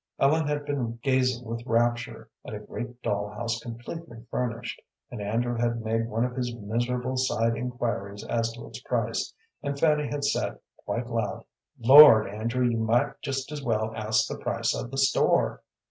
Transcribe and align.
Ellen 0.17 0.47
had 0.47 0.65
been 0.65 0.97
gazing 1.03 1.45
with 1.45 1.63
rapture 1.67 2.27
at 2.43 2.55
a 2.55 2.59
great 2.59 3.03
doll 3.03 3.29
house 3.29 3.59
completely 3.59 4.25
furnished, 4.31 4.81
and 5.11 5.21
Andrew 5.21 5.55
had 5.57 5.85
made 5.85 6.09
one 6.09 6.25
of 6.25 6.35
his 6.35 6.55
miserable 6.55 7.17
side 7.17 7.55
inquiries 7.55 8.23
as 8.23 8.51
to 8.53 8.65
its 8.65 8.81
price, 8.81 9.31
and 9.61 9.79
Fanny 9.79 10.07
had 10.09 10.23
said, 10.25 10.57
quite 10.85 11.07
loud, 11.07 11.43
"Lord, 11.77 12.25
Andrew, 12.27 12.65
you 12.67 12.79
might 12.79 13.21
just 13.21 13.51
as 13.51 13.61
well 13.61 13.93
ask 13.95 14.27
the 14.27 14.39
price 14.39 14.73
of 14.73 14.89
the 14.89 14.97
store! 14.97 15.61